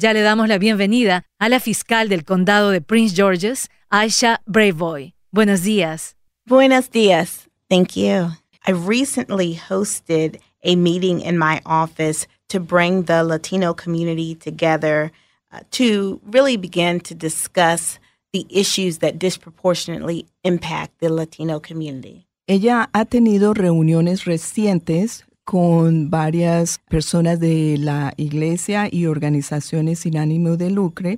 [0.00, 5.12] Ya le damos la bienvenida a la fiscal del condado de Prince George's, Aisha Braveboy.
[5.30, 6.16] Buenos días.
[6.46, 7.48] Buenos días.
[7.68, 8.30] Thank you.
[8.66, 15.12] I recently hosted a meeting in my office to bring the Latino community together
[15.52, 17.98] uh, to really begin to discuss
[18.32, 22.26] the issues that disproportionately impact the Latino community.
[22.48, 30.56] Ella ha tenido reuniones recientes con varias personas de la iglesia y organizaciones sin ánimo
[30.56, 31.10] de lucro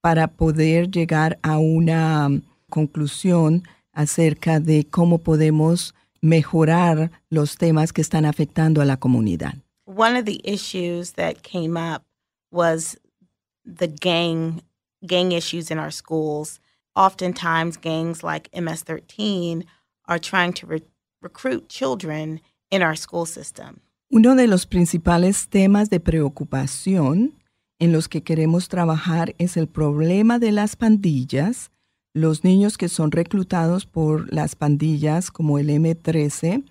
[0.00, 2.30] para poder llegar a una
[2.70, 9.52] conclusión acerca de cómo podemos mejorar los temas que están afectando a la comunidad.
[9.84, 12.04] One of the issues that came up
[12.50, 12.98] was
[13.66, 14.62] the gang
[15.06, 16.58] gang issues in our schools.
[16.96, 19.66] Oftentimes, gangs like MS-13
[20.08, 20.80] are trying to re
[21.20, 22.40] recruit children
[22.74, 23.80] in our school system.
[24.10, 27.34] Uno de los principales temas de preocupación
[27.78, 31.70] en los que queremos trabajar es el problema de las pandillas,
[32.12, 36.64] los niños que son reclutados por las pandillas como el M13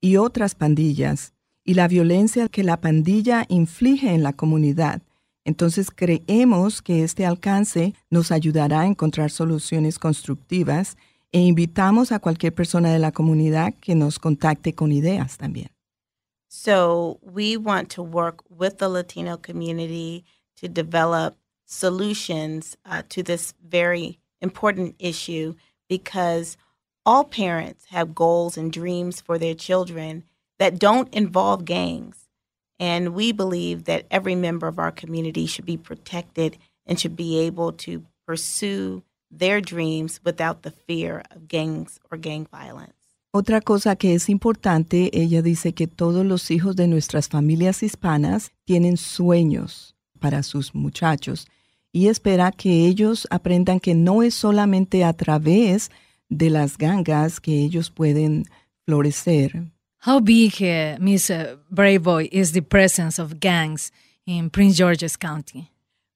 [0.00, 5.02] y otras pandillas, y la violencia que la pandilla inflige en la comunidad.
[5.44, 10.96] Entonces creemos que este alcance nos ayudará a encontrar soluciones constructivas
[11.32, 15.70] e invitamos a cualquier persona de la comunidad que nos contacte con ideas también.
[16.48, 20.24] So we want to work with the Latino community
[20.56, 25.54] to develop solutions uh, to this very important issue
[25.88, 26.56] because
[27.04, 30.24] all parents have goals and dreams for their children
[30.58, 32.28] that don't involve gangs.
[32.80, 37.38] And we believe that every member of our community should be protected and should be
[37.40, 42.92] able to pursue their dreams without the fear of gangs or gang violence.
[43.30, 48.52] Otra cosa que es importante, ella dice que todos los hijos de nuestras familias hispanas
[48.64, 51.46] tienen sueños para sus muchachos
[51.92, 55.90] y espera que ellos aprendan que no es solamente a través
[56.30, 58.44] de las gangas que ellos pueden
[58.86, 59.70] florecer.
[60.06, 63.90] How big, uh, Miss uh, Braveboy, is the presence of gangs
[64.26, 65.70] in Prince George's County?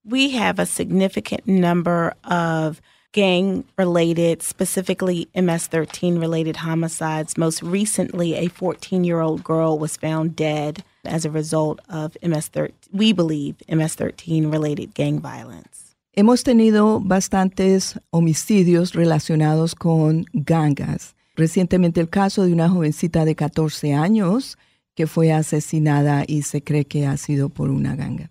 [0.05, 2.81] We have a significant number of
[3.13, 7.37] gang related, specifically MS 13 related homicides.
[7.39, 12.49] Most recently, a 14 year old girl was found dead as a result of MS
[12.49, 15.95] 13, we believe, MS 13 related gang violence.
[16.15, 21.15] Hemos tenido bastantes homicidios relacionados con gangas.
[21.37, 24.59] Recientemente el caso de una jovencita de 14 años
[24.95, 28.31] que fue asesinada y se cree que ha sido por una ganga.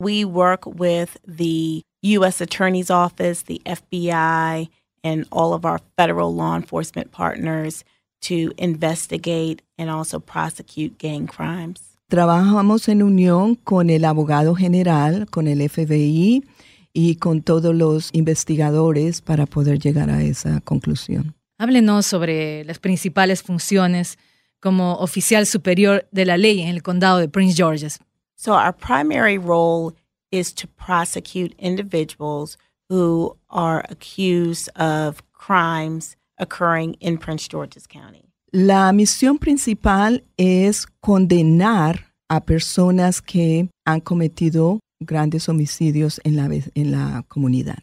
[0.00, 2.40] We work with the U.S.
[2.40, 4.68] Attorney's Office, the FBI,
[5.04, 7.84] and all of our federal law enforcement partners
[8.22, 11.98] to investigate and also prosecute gang crimes.
[12.08, 16.44] Trabajamos en unión con el abogado general, con el FBI
[16.92, 21.34] y con todos los investigadores para poder llegar a esa conclusión.
[21.58, 24.18] Háblenos sobre las principales funciones
[24.60, 27.98] como oficial superior de la ley en el condado de Prince George's.
[28.36, 29.94] So our primary role
[30.32, 32.56] is to prosecute individuals
[32.88, 38.24] who are accused of crimes occurring in Prince George's County.
[38.52, 46.90] La misión principal es condenar a personas que han cometido grandes homicidios en la, en
[46.92, 47.82] la comunidad.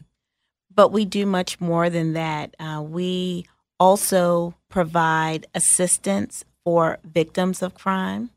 [0.72, 2.54] But we do much more than that.
[2.58, 3.46] Uh, we
[3.78, 8.30] also provide assistance for victims of crime.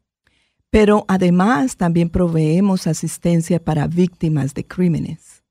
[0.73, 5.43] Pero además también proveemos asistencia para víctimas de crímenes.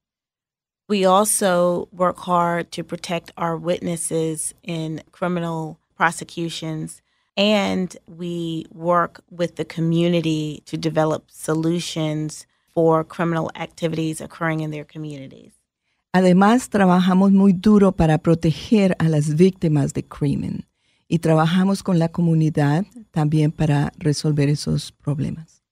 [0.88, 7.03] We also work hard to protect our witnesses in criminal prosecutions,
[7.37, 14.84] and we work with the community to develop solutions for criminal activities occurring in their
[14.84, 15.53] communities.
[16.12, 20.66] Además, trabajamos muy duro para proteger a las víctimas de crimen
[21.09, 25.63] y trabajamos con la comunidad también para resolver esos problemas.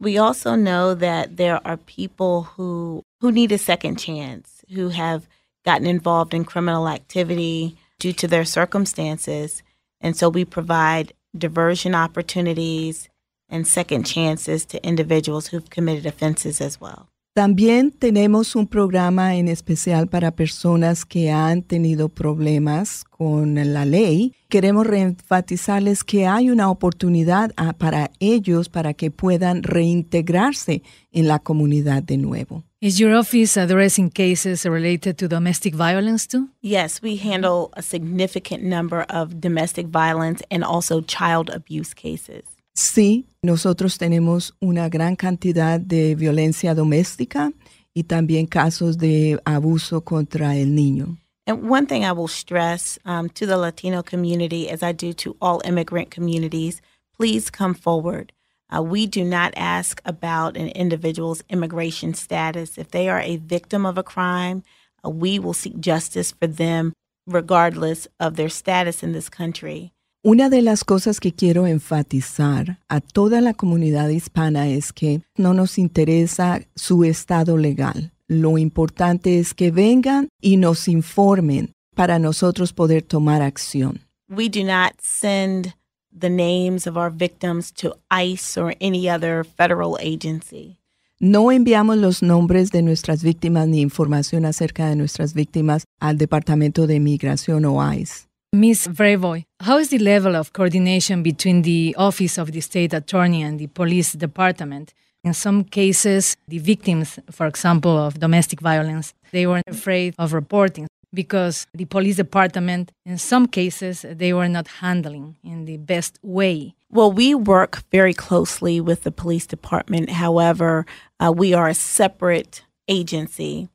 [0.00, 5.26] We also know that there are people who who need a second chance, who have
[5.64, 9.62] gotten involved in criminal activity due to their circumstances,
[10.00, 13.08] and so we provide diversion opportunities
[13.48, 17.08] and second chances to individuals who've committed offenses as well.
[17.34, 24.34] También tenemos un programa en especial para personas que han tenido problemas con la ley.
[24.48, 30.82] Queremos reenfatizarles que hay una oportunidad ah, para ellos para que puedan reintegrarse
[31.12, 32.64] en la comunidad de nuevo.
[32.80, 36.48] Is your office addressing cases related to domestic violence too?
[36.60, 42.57] Yes, we handle a significant number of domestic violence and also child abuse cases.
[42.78, 47.52] Sí, nosotros tenemos una gran cantidad de violencia doméstica
[47.92, 51.16] y también casos de abuso contra el niño.
[51.48, 55.36] And one thing I will stress um, to the Latino community, as I do to
[55.40, 56.80] all immigrant communities,
[57.16, 58.32] please come forward.
[58.70, 62.78] Uh, we do not ask about an individual's immigration status.
[62.78, 64.62] If they are a victim of a crime,
[65.04, 66.92] uh, we will seek justice for them
[67.26, 69.92] regardless of their status in this country.
[70.24, 75.54] Una de las cosas que quiero enfatizar a toda la comunidad hispana es que no
[75.54, 78.10] nos interesa su estado legal.
[78.26, 84.00] Lo importante es que vengan y nos informen para nosotros poder tomar acción.
[84.28, 85.76] We do not send
[86.12, 90.80] the names of our victims to ICE or any other federal agency.
[91.20, 96.88] No enviamos los nombres de nuestras víctimas ni información acerca de nuestras víctimas al Departamento
[96.88, 98.27] de Inmigración o ICE.
[98.54, 98.88] Ms.
[98.88, 103.58] Braveboy, how is the level of coordination between the Office of the State Attorney and
[103.58, 104.94] the Police Department?
[105.22, 110.86] In some cases, the victims, for example, of domestic violence, they were afraid of reporting
[111.12, 116.74] because the police department, in some cases, they were not handling in the best way.
[116.90, 120.08] Well, we work very closely with the police department.
[120.08, 120.86] However,
[121.20, 123.68] uh, we are a separate agency.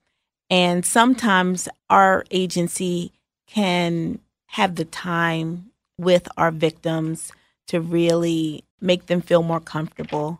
[0.49, 3.11] And sometimes our agency
[3.45, 4.19] can
[4.53, 7.31] have the time with our victims
[7.67, 10.39] to really make them feel more comfortable.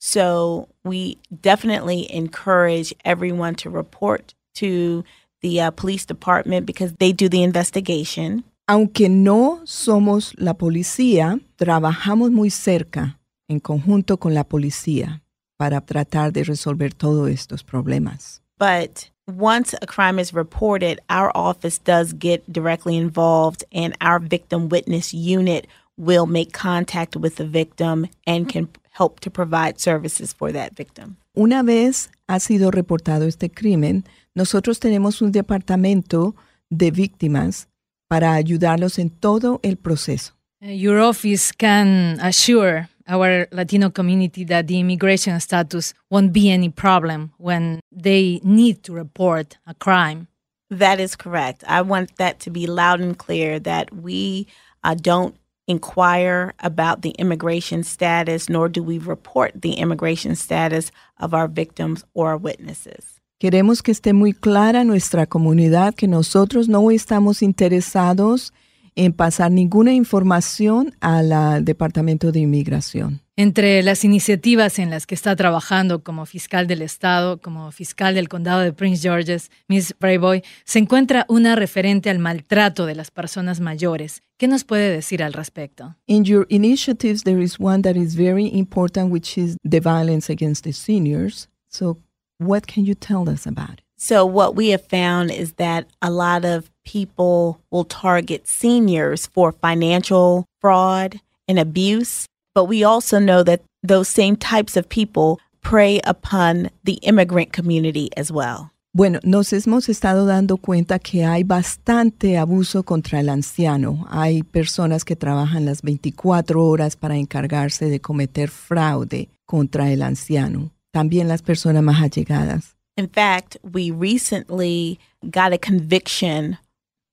[0.00, 5.04] So we definitely encourage everyone to report to
[5.42, 8.42] the uh, police department because they do the investigation.
[8.66, 15.22] Aunque no somos la policía, trabajamos muy cerca en conjunto con la policía
[15.56, 18.42] para tratar de resolver todos estos problemas.
[18.58, 24.68] But once a crime is reported, our office does get directly involved, and our victim
[24.68, 25.66] witness unit
[25.96, 31.16] will make contact with the victim and can help to provide services for that victim.
[31.34, 34.04] Una vez ha sido reportado este crimen,
[34.34, 36.34] nosotros tenemos un departamento
[36.70, 37.68] de víctimas
[38.08, 40.34] para ayudarlos en todo el proceso.
[40.60, 46.68] Uh, Your office can assure our Latino community that the immigration status won't be any
[46.68, 50.28] problem when they need to report a crime.
[50.70, 51.64] That is correct.
[51.66, 54.46] I want that to be loud and clear that we
[54.82, 55.36] uh, don't
[55.68, 62.04] inquire about the immigration status, nor do we report the immigration status of our victims
[62.14, 63.20] or witnesses.
[63.38, 68.52] Queremos que esté muy clara nuestra comunidad que nosotros no estamos interesados
[68.94, 73.20] en pasar ninguna información al Departamento de Inmigración.
[73.34, 78.28] Entre las iniciativas en las que está trabajando como fiscal del Estado, como fiscal del
[78.28, 83.60] condado de Prince George's, Miss Brayboy, se encuentra una referente al maltrato de las personas
[83.60, 84.22] mayores.
[84.36, 85.96] ¿Qué nos puede decir al respecto?
[86.06, 90.64] In your initiatives, there is one that is very important, which is the violence against
[90.64, 91.48] the seniors.
[91.68, 91.98] So,
[92.38, 93.82] what can you tell us about it?
[93.96, 99.52] So, what we have found is that a lot of people will target seniors for
[99.52, 102.26] financial fraud and abuse.
[102.54, 108.10] But we also know that those same types of people prey upon the immigrant community
[108.16, 108.70] as well.
[108.94, 114.06] Bueno, nos hemos estado dando cuenta que hay bastante abuso contra el anciano.
[114.10, 120.72] Hay personas que trabajan las 24 horas para encargarse de cometer fraude contra el anciano.
[120.92, 122.76] También las personas más allegadas.
[122.98, 126.58] In fact, we recently got a conviction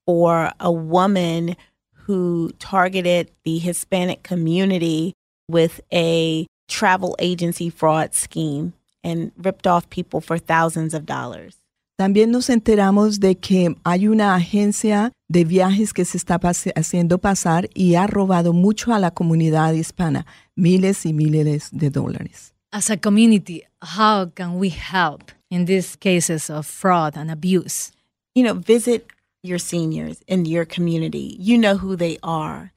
[0.09, 1.55] for a woman
[2.07, 5.13] who targeted the Hispanic community
[5.47, 8.73] with a travel agency fraud scheme
[9.03, 11.57] and ripped off people for thousands of dollars.
[11.99, 16.39] También nos enteramos de que hay una agencia de viajes que se está
[16.75, 20.25] haciendo pasar y ha robado mucho a la comunidad hispana,
[20.55, 22.55] miles y miles de dólares.
[22.71, 27.91] As a community, how can we help in these cases of fraud and abuse?
[28.33, 29.05] You know, visit
[29.43, 31.37] your seniors in your community.
[31.39, 32.71] You know who they are.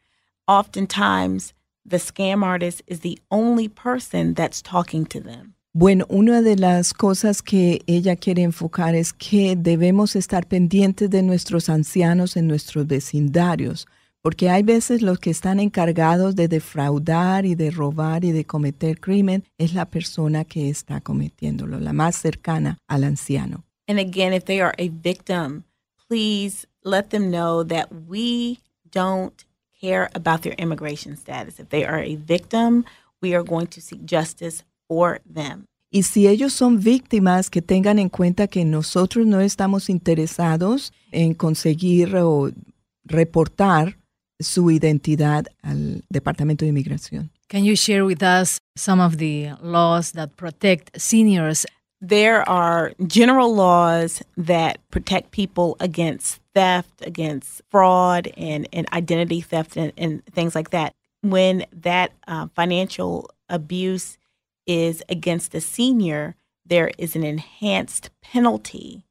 [0.49, 1.53] Oftentimes,
[1.85, 5.55] the scam artist is the only person that's talking to them.
[5.75, 11.23] Bueno, una de las cosas que ella quiere enfocar es que debemos estar pendientes de
[11.23, 13.87] nuestros ancianos en nuestros vecindarios,
[14.21, 19.01] porque hay veces los que están encargados de defraudar y de robar y de cometer
[19.01, 23.65] crimen es la persona que está cometiéndolo, la más cercana al anciano.
[23.89, 25.65] And again, if they are a victim,
[26.13, 28.59] please let them know that we
[28.91, 29.47] don't
[29.81, 31.59] care about their immigration status.
[31.59, 32.85] If they are a victim,
[33.23, 35.65] we are going to seek justice for them.
[35.91, 41.33] Y si ellos son víctimas, que tengan en cuenta que nosotros no estamos interesados en
[41.33, 42.51] conseguir o
[43.05, 43.97] reportar
[44.39, 47.31] su identidad al Departamento de Inmigración.
[47.49, 51.67] Can you share with us some of the laws that protect seniors?
[52.03, 59.77] There are general laws that protect people against theft, against fraud, and, and identity theft,
[59.77, 60.95] and, and things like that.
[61.23, 64.19] When that uh, financial abuse
[64.67, 66.35] is against a senior,
[66.67, 69.05] there is an enhanced penalty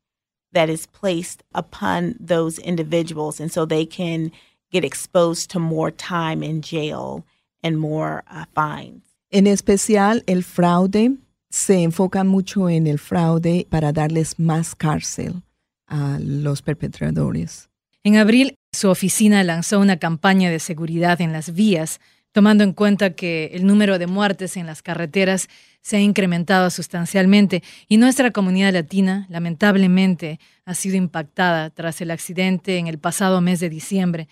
[0.52, 3.40] that is placed upon those individuals.
[3.40, 4.34] And so they can
[4.70, 7.26] get exposed to more time in jail
[7.64, 9.04] and more uh, fines.
[9.32, 11.18] En especial, el fraude
[11.52, 15.44] se enfoca mucho en el fraude para darles más cárcel
[15.86, 17.70] a los perpetradores.
[18.04, 22.00] En abril, su oficina lanzó una campaña de seguridad en las vías,
[22.32, 25.50] tomando en cuenta que el número de muertes en las carreteras
[25.82, 32.78] se ha incrementado sustancialmente y nuestra comunidad latina, lamentablemente, ha sido impactada tras el accidente
[32.78, 34.30] en el pasado mes de diciembre,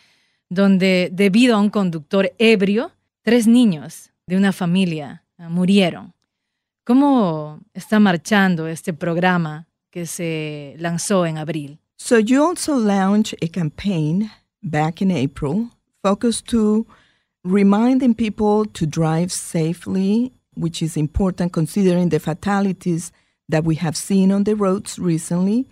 [0.48, 6.14] donde, debido a un conductor ebrio, tres niños de una familia murieron.
[6.90, 11.78] ¿Cómo está marchando este programa que se lanzó en abril?
[11.98, 14.32] So you also launched a campaign
[14.64, 15.70] back in April
[16.02, 16.88] focused to
[17.44, 23.12] reminding people to drive safely, which is important considering the fatalities
[23.48, 25.68] that we have seen on the roads recently.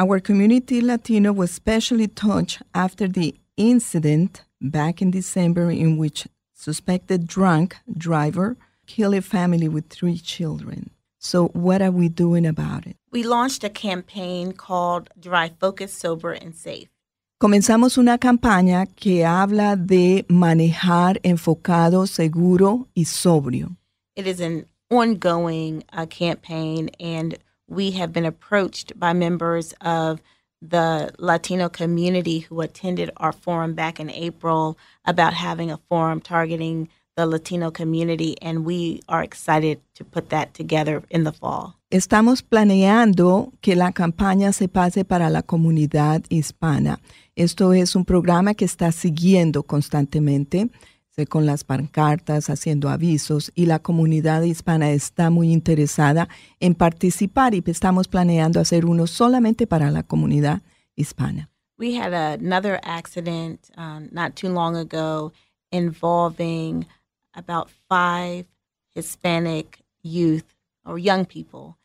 [0.00, 7.28] Our community Latino was especially touched after the incident back in December in which suspected
[7.28, 8.56] drunk driver
[8.88, 10.90] kill a family with three children.
[11.20, 12.96] So, what are we doing about it?
[13.12, 16.88] We launched a campaign called Drive Focus, Sober, and Safe.
[17.40, 23.76] Comenzamos una campaña que habla de manejar enfocado, seguro y sobrio.
[24.16, 30.20] It is an ongoing uh, campaign, and we have been approached by members of
[30.60, 36.88] the Latino community who attended our forum back in April about having a forum targeting
[37.18, 41.74] the Latino community, and we are excited to put that together in the fall.
[41.90, 47.00] Estamos planeando que la campaña se pase para la comunidad hispana.
[47.34, 50.70] Esto es un programa que está siguiendo constantemente
[51.28, 56.28] con las pancartas, haciendo avisos y la comunidad hispana está muy interesada
[56.60, 60.62] en participar y estamos planeando hacer uno solamente para la comunidad
[60.94, 61.50] hispana.
[61.76, 65.32] We had another accident um, not too long ago
[65.72, 66.86] involving
[67.38, 68.44] about five
[68.94, 70.54] Hispanic youth
[70.84, 71.78] or young people.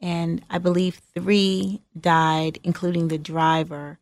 [0.00, 3.98] And I believe three died, including the driver.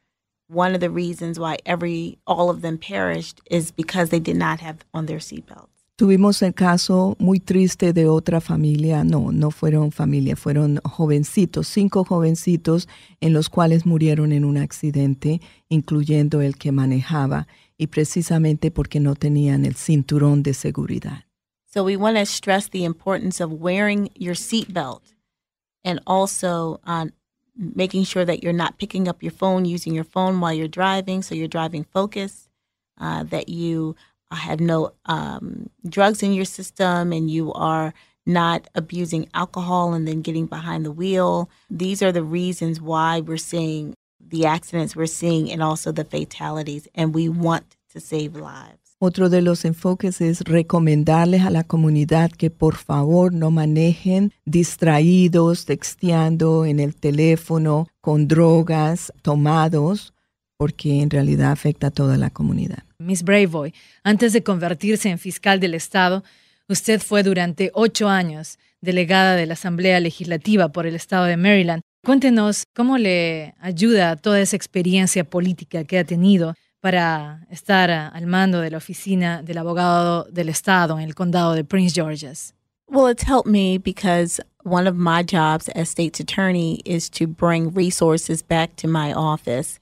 [0.48, 4.60] One of the reasons why every all of them perished is because they did not
[4.60, 5.78] have on their seatbelts.
[5.98, 12.04] Tuvimos el caso muy triste de otra familia, no, no fueron familia, fueron jovencitos, cinco
[12.04, 12.86] jovencitos
[13.20, 17.48] en los cuales murieron en un accidente, incluyendo el que manejaba.
[17.78, 21.24] Y precisamente porque no tenían el cinturón de seguridad.
[21.64, 25.14] So we want to stress the importance of wearing your seatbelt
[25.84, 27.12] and also on
[27.56, 31.22] making sure that you're not picking up your phone, using your phone while you're driving,
[31.22, 32.48] so you're driving focused,
[33.00, 33.94] uh, that you
[34.30, 37.94] have no um, drugs in your system and you are
[38.26, 41.48] not abusing alcohol and then getting behind the wheel.
[41.70, 43.94] These are the reasons why we're seeing
[44.30, 48.78] the accidents we're seeing and also the fatalities, and we want to save lives.
[49.00, 55.66] Otro de los enfoques es recomendarles a la comunidad que por favor no manejen distraídos,
[55.66, 60.14] texteando en el teléfono, con drogas, tomados,
[60.56, 62.82] porque en realidad afecta a toda la comunidad.
[62.98, 66.24] Miss Braveboy, antes de convertirse en fiscal del Estado,
[66.68, 71.82] usted fue durante ocho años delegada de la Asamblea Legislativa por el Estado de Maryland
[72.08, 78.62] Cuéntenos cómo le ayuda toda esa experiencia política que ha tenido para estar al mando
[78.62, 82.54] de la oficina del abogado del Estado en el condado de Prince George's.
[82.86, 87.74] Well, it's helped me because one of my jobs as state's attorney is to bring
[87.74, 89.78] resources back to my office.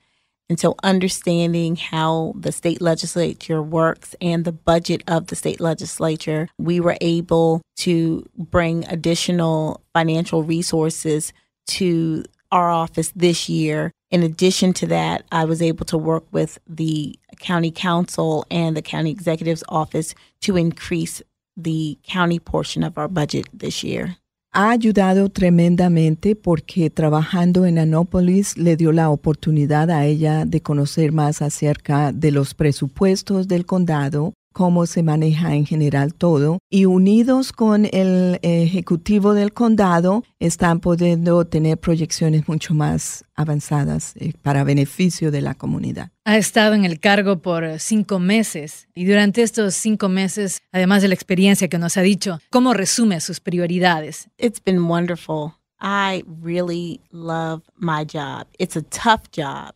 [0.50, 6.49] And so, understanding how the state legislature works and the budget of the state legislature,
[6.59, 11.33] we were able to bring additional financial resources
[11.66, 13.92] to our office this year.
[14.11, 18.82] In addition to that, I was able to work with the county council and the
[18.82, 21.23] county executive's office to increase
[21.56, 24.18] the county portion of our budget this year.
[24.52, 31.12] Ha ayudado tremendamente porque trabajando en Annapolis le dio la oportunidad a ella de conocer
[31.12, 36.60] más acerca de los presupuestos del condado cómo se maneja en general todo.
[36.70, 44.32] Y unidos con el ejecutivo del condado, están pudiendo tener proyecciones mucho más avanzadas eh,
[44.40, 46.10] para beneficio de la comunidad.
[46.25, 51.08] Ha estado en el cargo por cinco meses y durante estos cinco meses, además de
[51.08, 54.30] la experiencia que nos ha dicho, ¿cómo resume sus prioridades?
[54.38, 58.46] It's been wonderful I really love my job.
[58.58, 59.75] It's a tough job.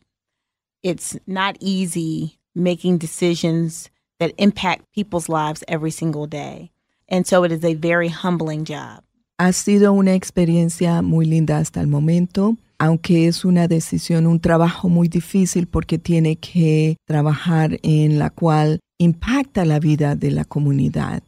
[0.81, 3.91] It's not easy making decisions
[4.21, 6.71] that impact people's lives every single day.
[7.09, 9.03] And so it is a very humbling job.
[9.39, 14.87] Ha sido una experiencia muy linda hasta el momento, aunque es una decisión, un trabajo
[14.87, 21.23] muy difícil porque tiene que trabajar en la cual impacta la vida de la comunidad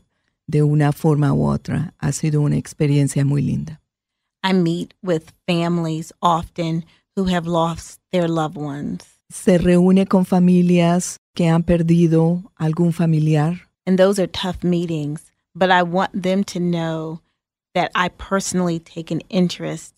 [0.45, 1.95] de una forma u otra.
[1.97, 3.81] Ha sido una experiencia muy linda.
[4.43, 6.85] I meet with families often
[7.15, 9.12] who have lost their loved ones.
[9.33, 13.67] Se reúne con familias que han perdido algún familiar.
[13.83, 17.21] And those are tough meetings, but I want them to know
[17.73, 19.95] that I personally take an interest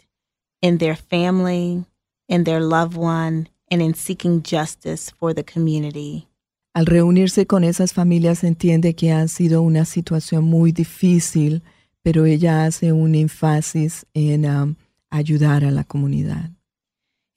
[0.62, 1.84] in their family,
[2.30, 6.30] in their loved one, and in seeking justice for the community.
[6.74, 11.62] Al reunirse con esas familias entiende que ha sido una situación muy difícil,
[12.04, 14.76] pero ella hace un énfasis en um,
[15.10, 16.52] ayudar a la comunidad.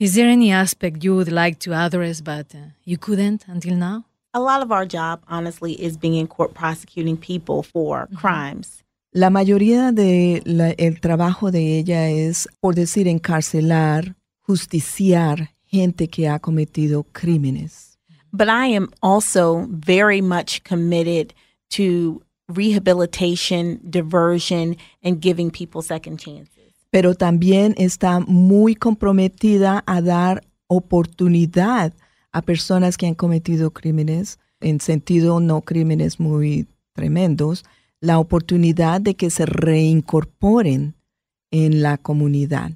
[0.01, 4.05] Is there any aspect you would like to address but uh, you couldn't until now?
[4.33, 8.85] A lot of our job, honestly, is being in court prosecuting people for crimes.
[9.13, 14.15] La mayoría del trabajo de ella es, por decir, encarcelar,
[14.47, 17.97] justiciar gente que ha cometido crímenes.
[18.33, 21.35] But I am also very much committed
[21.71, 26.58] to rehabilitation, diversion, and giving people second chances.
[26.91, 31.93] Pero también está muy comprometida a dar oportunidad
[32.33, 37.65] a personas que han cometido crímenes, en sentido no crímenes muy tremendos,
[38.01, 40.95] la oportunidad de que se reincorporen
[41.51, 42.73] en la comunidad.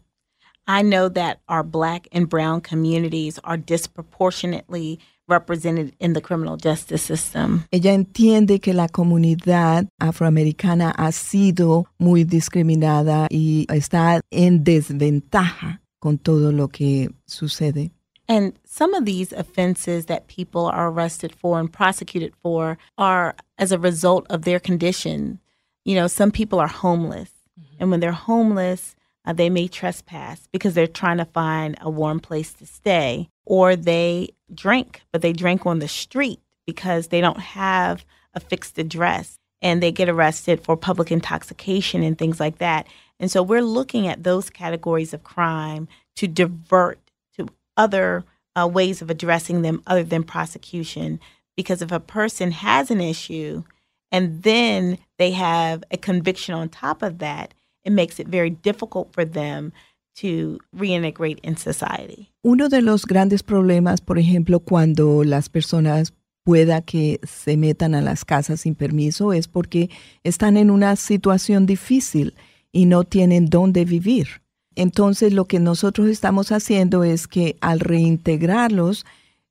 [0.66, 5.00] I know that our black and brown communities are disproportionately
[5.32, 7.64] represented in the criminal justice system.
[7.70, 16.18] Ella entiende que la comunidad afroamericana ha sido muy discriminada y está en desventaja con
[16.18, 17.90] todo lo que sucede.
[18.28, 23.72] And some of these offenses that people are arrested for and prosecuted for are as
[23.72, 25.40] a result of their condition.
[25.84, 27.30] You know, some people are homeless.
[27.78, 32.20] And when they're homeless, uh, they may trespass because they're trying to find a warm
[32.20, 37.40] place to stay, or they drink, but they drink on the street because they don't
[37.40, 42.86] have a fixed address and they get arrested for public intoxication and things like that.
[43.20, 46.98] And so we're looking at those categories of crime to divert
[47.36, 48.24] to other
[48.56, 51.20] uh, ways of addressing them other than prosecution.
[51.56, 53.62] Because if a person has an issue
[54.10, 59.12] and then they have a conviction on top of that, it makes it very difficult
[59.12, 59.72] for them
[60.20, 62.30] to reintegrate in society.
[62.42, 66.12] Uno de los grandes problemas, por ejemplo, cuando las personas
[66.44, 69.90] pueda que se metan a las casas sin permiso es porque
[70.24, 72.34] están en una situación difícil
[72.72, 74.42] y no tienen dónde vivir.
[74.74, 79.04] Entonces lo que nosotros estamos haciendo es que al reintegrarlos,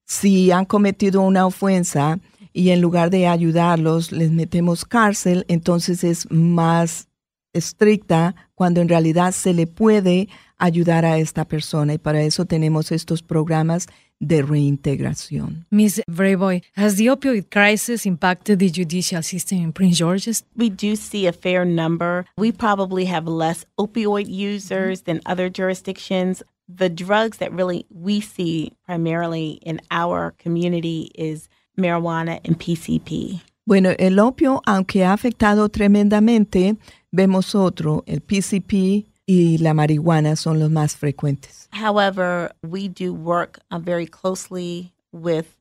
[0.06, 2.19] si han cometido una ofensa
[2.54, 7.08] y en lugar de ayudarlos les metemos cárcel, entonces es más
[7.54, 12.91] estricta cuando en realidad se le puede ayudar a esta persona y para eso tenemos
[12.91, 13.88] estos programas
[14.19, 15.65] de reintegración.
[15.71, 16.04] Ms.
[16.08, 20.43] Brayboy, has the opioid crisis impacted the judicial system in Prince George's?
[20.56, 22.28] We do see a fair number.
[22.38, 26.43] We probably have less opioid users than other jurisdictions.
[26.69, 33.41] The drugs that really we see primarily in our community is marijuana and PCP.
[33.65, 36.78] Bueno, el opio, aunque ha afectado tremendamente,
[37.12, 41.67] vemos otro, el PCP y la marihuana son los más frecuentes.
[41.71, 45.58] However, we do work uh, very closely with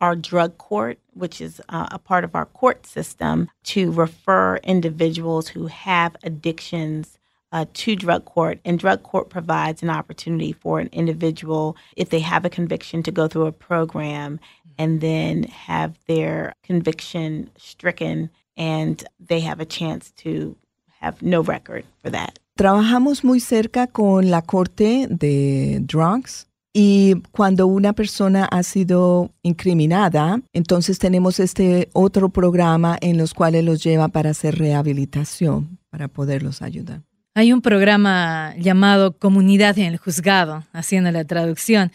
[0.00, 5.48] our drug court, which is uh, a part of our court system, to refer individuals
[5.48, 7.18] who have addictions
[7.52, 8.58] uh, to drug court.
[8.64, 13.12] And drug court provides an opportunity for an individual, if they have a conviction, to
[13.12, 14.40] go through a program
[14.76, 20.56] and then have their conviction stricken and they have a chance to
[21.04, 22.38] have no record for that.
[22.56, 30.40] Trabajamos muy cerca con la corte de drugs y cuando una persona ha sido incriminada,
[30.52, 36.62] entonces tenemos este otro programa en los cuales los lleva para hacer rehabilitación, para poderlos
[36.62, 37.02] ayudar.
[37.34, 41.92] Hay un programa llamado Comunidad en el Juzgado, haciendo la traducción.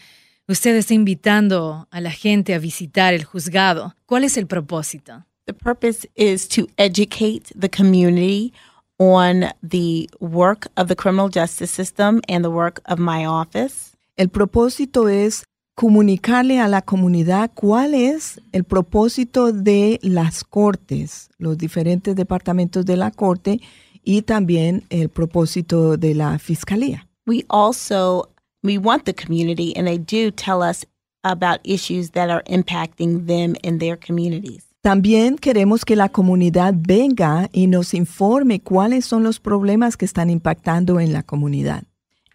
[0.48, 3.94] Usted está invitando a la gente a visitar el juzgado.
[4.04, 5.24] ¿Cuál es el propósito?
[5.46, 8.52] The purpose is to educate the community
[9.00, 13.96] on the work of the criminal justice system and the work of my office.
[14.16, 21.56] El propósito es comunicarle a la comunidad cuál es el propósito de las cortes, los
[21.56, 23.60] diferentes departamentos de la corte
[24.04, 27.08] y también el propósito de la fiscalía.
[27.26, 28.28] We also
[28.62, 30.84] we want the community and they do tell us
[31.24, 34.69] about issues that are impacting them in their communities.
[34.82, 40.30] También queremos que la comunidad venga y nos informe cuáles son los problemas que están
[40.30, 41.84] impactando en la comunidad.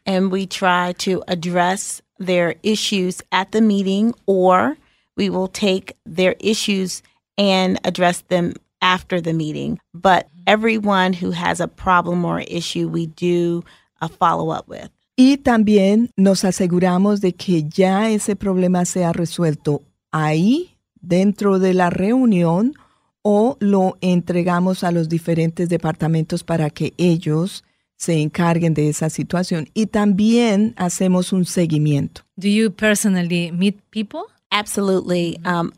[0.06, 4.78] And we try to address their issues at the meeting or
[5.18, 7.02] we will take their issues
[7.36, 9.80] and address them after the meeting.
[9.94, 13.64] But everyone who has a problem or issue, we do
[14.02, 14.92] a follow up with.
[15.18, 19.82] Y también nos aseguramos de que ya ese problema sea resuelto
[20.12, 20.75] ahí,
[21.08, 22.74] dentro de la reunión,
[23.22, 27.64] o lo entregamos a los diferentes departamentos para que ellos
[27.98, 29.68] se encarguen de esa situación.
[29.74, 32.22] Y también hacemos un seguimiento.
[32.38, 34.26] Do you personally meet people?
[34.52, 35.40] Absolutely.
[35.44, 35.74] Um,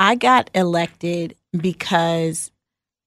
[0.00, 2.50] I got elected because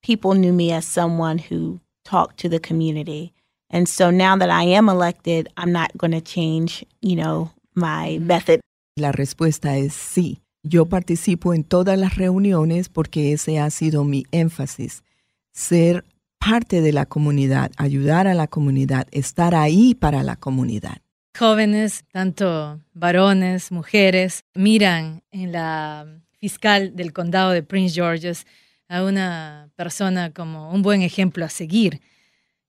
[0.02, 3.34] people knew me as someone who talked to the community.
[3.70, 8.20] And so now that I am elected, I'm not going to change, you know, my
[8.20, 8.60] method.
[8.98, 10.41] La respuesta es sí.
[10.64, 15.04] Yo participo en todas las reuniones porque ese ha sido mi énfasis.
[15.52, 16.06] Ser
[16.38, 20.98] parte de la comunidad, ayudar a la comunidad, estar ahí para la comunidad.
[21.38, 26.06] Jóvenes, tanto varones, mujeres, miran en la
[26.40, 28.46] fiscal del condado de Prince George's
[28.88, 32.02] a una persona como un buen ejemplo a seguir.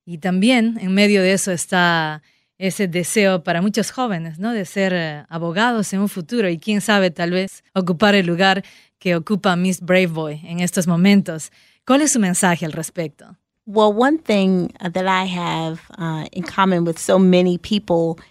[0.05, 2.22] Y también en medio de eso está
[2.62, 4.53] ese deseo para muchos jóvenes, ¿no?
[4.53, 8.62] De ser eh, abogados en un futuro y quién sabe, tal vez ocupar el lugar
[9.01, 11.51] que ocupa Miss Brave Boy en estos momentos.
[11.85, 13.37] ¿Cuál es su mensaje al respecto?
[13.66, 18.22] Well, one thing uh, that I have uh, in common with so many people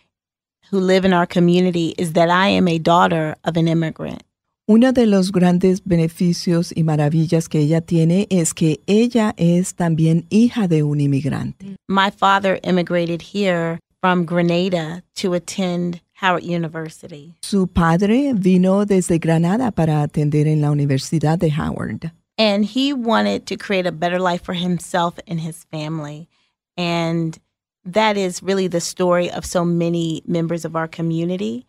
[0.72, 4.24] who live in our community is that I am a daughter of an immigrant.
[4.66, 10.26] Uno de los grandes beneficios y maravillas que ella tiene es que ella es también
[10.30, 11.76] hija de un inmigrante.
[11.90, 17.36] My father immigrated here from Grenada to attend Howard University.
[17.42, 22.12] Su padre vino desde Granada para atender en la Universidad de Howard.
[22.38, 26.28] And he wanted to create a better life for himself and his family.
[26.76, 27.38] And
[27.86, 31.66] that is really the story of so many members of our community.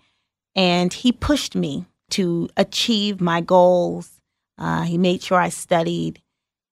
[0.55, 4.21] And he pushed me to achieve my goals.
[4.59, 6.21] Uh, he made sure I studied,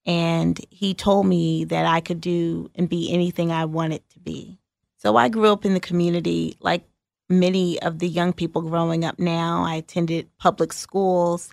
[0.07, 4.60] and he told me that I could do and be anything I wanted to be.
[5.01, 6.85] So I grew up in the community like
[7.31, 9.65] many of the young people growing up now.
[9.65, 11.53] I attended public schools,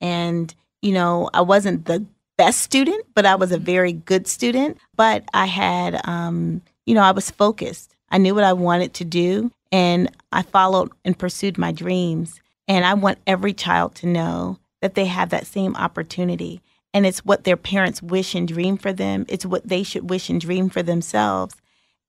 [0.00, 2.06] and you know, I wasn't the
[2.38, 4.78] best student, but I was a very good student.
[4.94, 7.94] But I had, um, you know, I was focused.
[8.10, 12.40] I knew what I wanted to do, and I followed and pursued my dreams.
[12.68, 16.62] And I want every child to know that they have that same opportunity.
[16.94, 19.26] And it's what their parents wish and dream for them.
[19.28, 21.54] It's what they should wish and dream for themselves.